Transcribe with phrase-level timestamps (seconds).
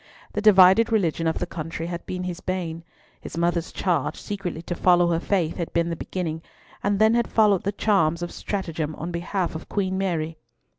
[0.33, 2.83] The divided religion of the country had been his bane:
[3.19, 6.41] his mother's charge secretly to follow her faith had been the beginning,
[6.83, 10.39] and then had followed the charms of stratagem on behalf of Queen Mary.